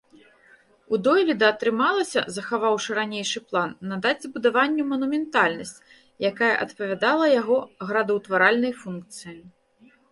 У 0.95 0.99
дойліда 1.07 1.45
атрымалася, 1.53 2.23
захаваўшы 2.37 2.89
ранейшы 3.01 3.39
план, 3.51 3.69
надаць 3.91 4.17
збудаванню 4.25 4.83
манументальнасць, 4.95 5.77
якая 6.33 6.53
адпавядала 6.67 7.25
яго 7.41 7.57
градаўтваральнай 7.91 8.73
функцыі. 8.83 9.41